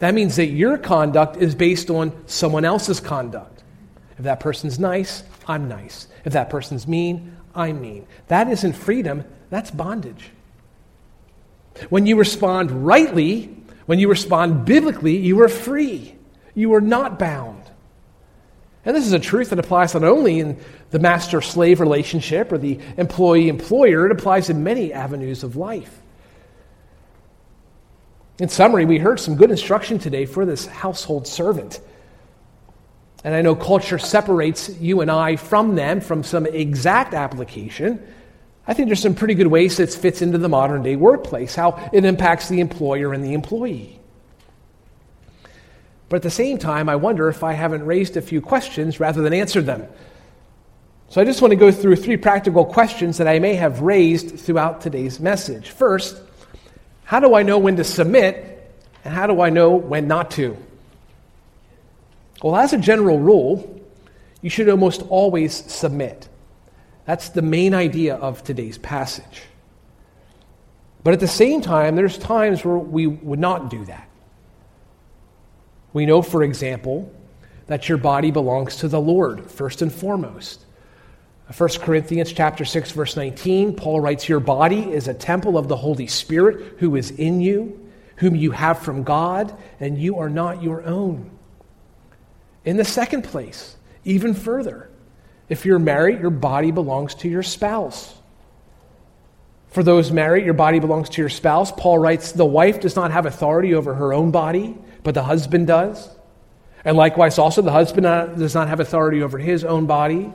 [0.00, 3.62] That means that your conduct is based on someone else's conduct.
[4.18, 6.08] If that person's nice, I'm nice.
[6.24, 8.06] If that person's mean, I'm mean.
[8.28, 10.30] That isn't freedom, that's bondage.
[11.88, 13.56] When you respond rightly,
[13.86, 16.16] when you respond biblically, you are free.
[16.54, 17.61] You are not bound.
[18.84, 20.58] And this is a truth that applies not only in
[20.90, 26.00] the master slave relationship or the employee employer, it applies in many avenues of life.
[28.40, 31.80] In summary, we heard some good instruction today for this household servant.
[33.22, 38.04] And I know culture separates you and I from them from some exact application.
[38.66, 41.88] I think there's some pretty good ways that fits into the modern day workplace, how
[41.92, 44.00] it impacts the employer and the employee.
[46.12, 49.22] But at the same time, I wonder if I haven't raised a few questions rather
[49.22, 49.86] than answered them.
[51.08, 54.38] So I just want to go through three practical questions that I may have raised
[54.38, 55.70] throughout today's message.
[55.70, 56.20] First,
[57.04, 58.74] how do I know when to submit,
[59.06, 60.54] and how do I know when not to?
[62.42, 63.80] Well, as a general rule,
[64.42, 66.28] you should almost always submit.
[67.06, 69.44] That's the main idea of today's passage.
[71.04, 74.10] But at the same time, there's times where we would not do that.
[75.92, 77.10] We know, for example,
[77.66, 80.64] that your body belongs to the Lord first and foremost.
[81.56, 85.76] 1 Corinthians chapter 6 verse 19, Paul writes, "Your body is a temple of the
[85.76, 87.78] Holy Spirit who is in you,
[88.16, 91.30] whom you have from God, and you are not your own."
[92.64, 94.88] In the second place, even further,
[95.48, 98.14] if you're married, your body belongs to your spouse.
[99.68, 101.72] For those married, your body belongs to your spouse.
[101.72, 105.66] Paul writes, "The wife does not have authority over her own body, but the husband
[105.66, 106.08] does."
[106.84, 108.04] And likewise also the husband
[108.38, 110.32] does not have authority over his own body,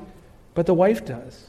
[0.54, 1.44] but the wife does.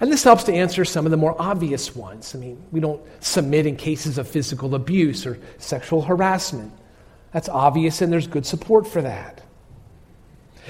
[0.00, 2.34] And this helps to answer some of the more obvious ones.
[2.34, 6.72] I mean, we don't submit in cases of physical abuse or sexual harassment.
[7.32, 9.42] That's obvious, and there's good support for that.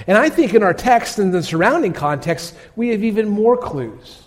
[0.06, 4.22] And I think in our text and the surrounding context, we have even more clues.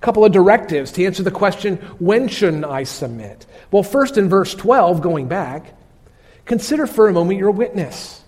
[0.00, 3.46] A couple of directives to answer the question when shouldn't I submit?
[3.70, 5.74] Well, first in verse 12, going back,
[6.48, 8.22] consider for a moment your witness.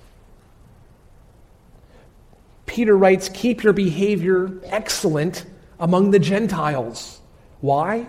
[2.66, 5.44] Peter writes, Keep your behavior excellent
[5.80, 7.20] among the Gentiles.
[7.60, 8.06] Why?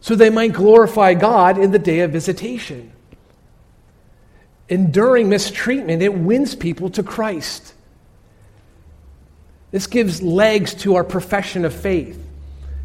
[0.00, 2.92] So they might glorify God in the day of visitation.
[4.68, 7.74] Enduring mistreatment, it wins people to Christ.
[9.72, 12.24] This gives legs to our profession of faith.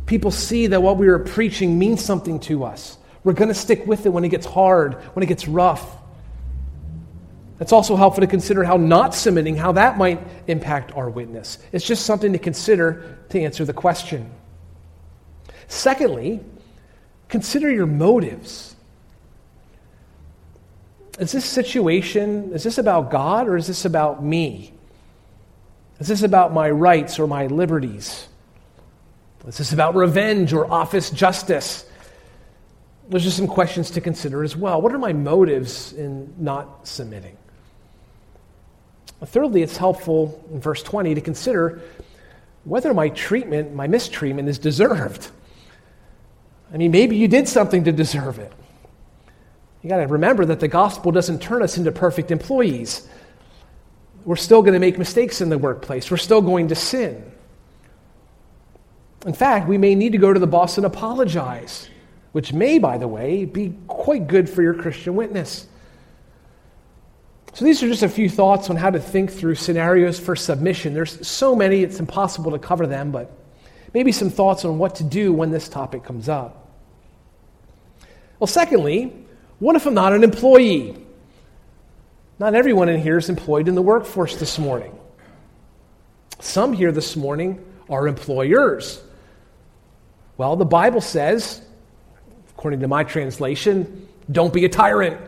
[0.06, 2.98] People see that what we are preaching means something to us.
[3.24, 5.98] We're going to stick with it when it gets hard, when it gets rough.
[7.60, 11.58] It's also helpful to consider how not submitting, how that might impact our witness.
[11.72, 14.30] It's just something to consider to answer the question.
[15.68, 16.40] Secondly,
[17.30, 18.76] consider your motives.
[21.20, 24.72] Is this situation, is this about God or is this about me?
[26.00, 28.28] Is this about my rights or my liberties?
[29.48, 31.86] Is this about revenge or office justice?
[33.10, 34.80] There's just some questions to consider as well.
[34.80, 37.36] What are my motives in not submitting?
[39.26, 41.82] Thirdly, it's helpful in verse 20 to consider
[42.66, 45.30] whether my treatment, my mistreatment, is deserved.
[46.74, 48.52] I mean, maybe you did something to deserve it.
[49.82, 53.08] You got to remember that the gospel doesn't turn us into perfect employees.
[54.26, 57.32] We're still going to make mistakes in the workplace, we're still going to sin.
[59.26, 61.90] In fact, we may need to go to the boss and apologize,
[62.34, 65.68] which may, by the way, be quite good for your Christian witness.
[67.54, 70.94] So, these are just a few thoughts on how to think through scenarios for submission.
[70.94, 73.32] There's so many, it's impossible to cover them, but
[73.94, 76.68] maybe some thoughts on what to do when this topic comes up.
[78.40, 79.14] Well, secondly,
[79.60, 80.96] what if I'm not an employee?
[82.40, 84.98] Not everyone in here is employed in the workforce this morning.
[86.40, 89.02] Some here this morning are employers.
[90.38, 91.62] Well, the Bible says,
[92.52, 95.20] according to my translation, don't be a tyrant.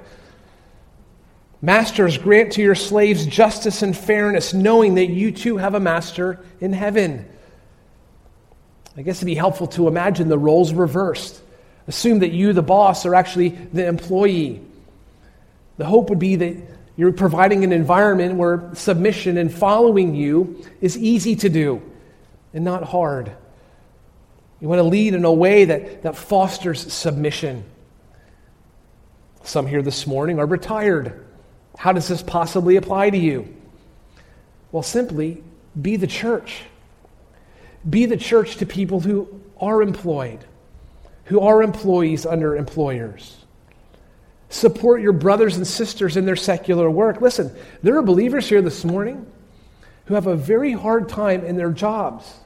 [1.61, 6.39] Masters, grant to your slaves justice and fairness, knowing that you too have a master
[6.61, 7.27] in heaven.
[8.95, 11.41] I guess it'd be helpful to imagine the roles reversed.
[11.87, 14.61] Assume that you, the boss, are actually the employee.
[15.77, 16.57] The hope would be that
[16.95, 21.81] you're providing an environment where submission and following you is easy to do
[22.53, 23.31] and not hard.
[24.59, 27.63] You want to lead in a way that, that fosters submission.
[29.43, 31.25] Some here this morning are retired.
[31.79, 33.47] How does this possibly apply to you?
[34.73, 35.41] Well, simply
[35.81, 36.63] be the church.
[37.89, 39.29] Be the church to people who
[39.61, 40.39] are employed,
[41.23, 43.45] who are employees under employers.
[44.49, 47.21] Support your brothers and sisters in their secular work.
[47.21, 49.25] Listen, there are believers here this morning
[50.03, 52.41] who have a very hard time in their jobs.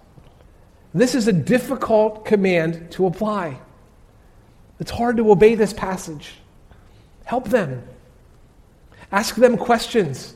[0.94, 3.58] This is a difficult command to apply.
[4.80, 6.36] It's hard to obey this passage.
[7.26, 7.82] Help them.
[9.14, 10.34] Ask them questions.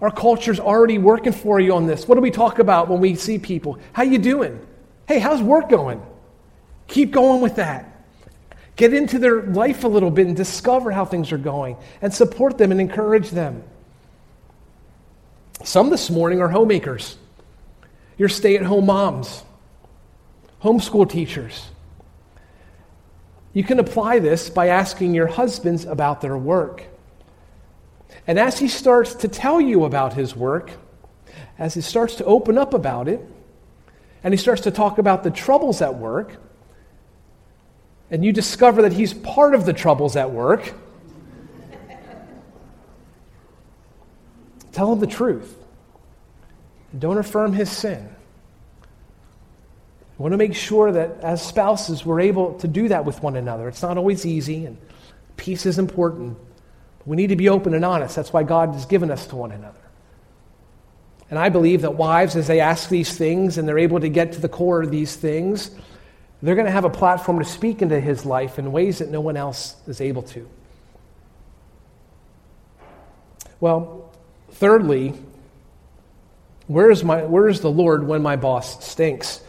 [0.00, 2.06] Our culture's already working for you on this.
[2.06, 3.80] What do we talk about when we see people?
[3.92, 4.64] How you doing?
[5.08, 6.00] Hey, how's work going?
[6.86, 8.04] Keep going with that.
[8.76, 12.58] Get into their life a little bit and discover how things are going and support
[12.58, 13.64] them and encourage them.
[15.64, 17.16] Some this morning are homemakers.
[18.18, 19.42] You're stay at home moms,
[20.62, 21.70] homeschool teachers.
[23.52, 26.84] You can apply this by asking your husbands about their work.
[28.26, 30.70] And as he starts to tell you about his work,
[31.58, 33.20] as he starts to open up about it,
[34.22, 36.36] and he starts to talk about the troubles at work,
[38.10, 40.74] and you discover that he's part of the troubles at work,
[44.72, 45.56] tell him the truth.
[46.98, 48.08] Don't affirm his sin.
[50.18, 53.36] I want to make sure that as spouses, we're able to do that with one
[53.36, 53.68] another.
[53.68, 54.78] It's not always easy, and
[55.36, 56.38] peace is important.
[57.06, 58.16] We need to be open and honest.
[58.16, 59.78] That's why God has given us to one another.
[61.30, 64.32] And I believe that wives, as they ask these things and they're able to get
[64.32, 65.70] to the core of these things,
[66.42, 69.20] they're going to have a platform to speak into his life in ways that no
[69.20, 70.48] one else is able to.
[73.58, 74.12] Well,
[74.50, 75.14] thirdly,
[76.66, 79.40] where is, my, where is the Lord when my boss stinks?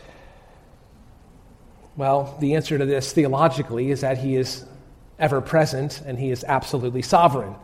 [1.95, 4.65] Well, the answer to this theologically is that he is
[5.19, 7.55] ever present, and He is absolutely sovereign.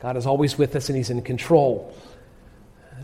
[0.00, 1.94] God is always with us, and He's in control.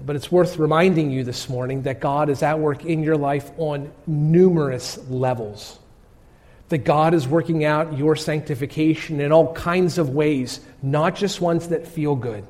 [0.04, 3.50] But it's worth reminding you this morning that God is at work in your life
[3.56, 5.78] on numerous levels.
[6.68, 11.68] That God is working out your sanctification in all kinds of ways, not just ones
[11.68, 12.44] that feel good.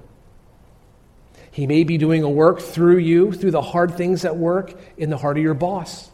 [1.51, 5.11] He may be doing a work through you, through the hard things at work, in
[5.11, 6.11] the heart of your boss.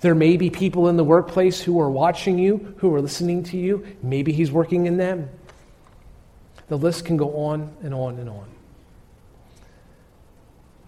[0.00, 3.56] There may be people in the workplace who are watching you, who are listening to
[3.56, 3.86] you.
[4.02, 5.28] Maybe He's working in them.
[6.68, 8.46] The list can go on and on and on.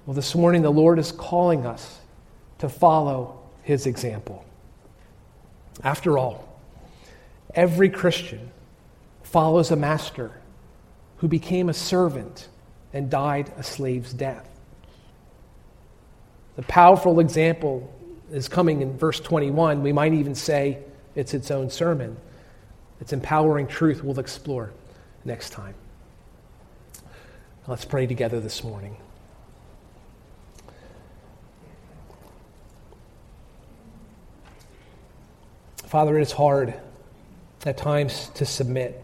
[0.07, 2.01] Well, this morning, the Lord is calling us
[2.59, 4.45] to follow His example.
[5.83, 6.61] After all,
[7.55, 8.51] every Christian
[9.23, 10.33] follows a master
[11.19, 12.49] who became a servant
[12.93, 14.49] and died a slave's death.
[16.57, 17.94] The powerful example
[18.35, 19.83] is coming in verse 21.
[19.83, 20.79] We might even say
[21.15, 22.17] it's its own sermon.
[23.01, 24.73] It's empowering truth we'll explore
[25.25, 25.75] next time.
[27.69, 28.97] Let's pray together this morning.
[35.87, 36.75] Father, it is hard
[37.65, 39.01] at times to submit.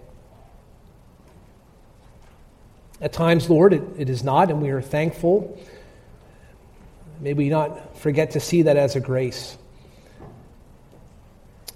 [3.00, 5.56] At times, Lord, it, it is not, and we are thankful
[7.20, 9.58] May we not forget to see that as a grace.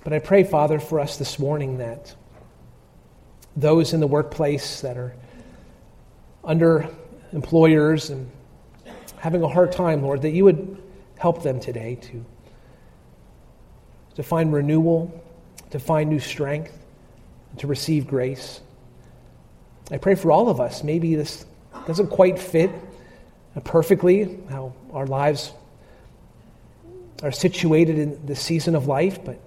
[0.03, 2.15] But I pray, Father, for us this morning that
[3.55, 5.15] those in the workplace that are
[6.43, 6.89] under
[7.33, 8.31] employers and
[9.17, 10.83] having a hard time, Lord, that you would
[11.19, 12.25] help them today to,
[14.15, 15.23] to find renewal,
[15.71, 16.73] to find new strength,
[17.59, 18.63] to receive grace.
[19.91, 20.83] I pray for all of us.
[20.83, 21.45] Maybe this
[21.87, 22.71] doesn't quite fit
[23.63, 25.53] perfectly, how our lives
[27.23, 29.41] are situated in the season of life, but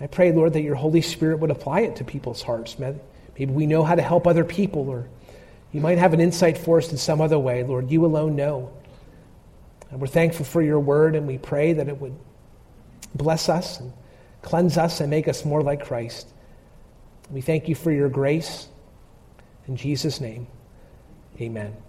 [0.00, 2.78] I pray, Lord, that your Holy Spirit would apply it to people's hearts.
[2.78, 2.98] Maybe
[3.46, 5.08] we know how to help other people, or
[5.72, 7.64] you might have an insight for us in some other way.
[7.64, 8.72] Lord, you alone know.
[9.90, 12.16] And we're thankful for your word, and we pray that it would
[13.14, 13.92] bless us and
[14.42, 16.28] cleanse us and make us more like Christ.
[17.30, 18.68] We thank you for your grace.
[19.66, 20.46] In Jesus' name,
[21.40, 21.87] amen.